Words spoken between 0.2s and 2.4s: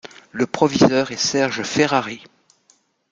Le proviseur est Serge Ferrari.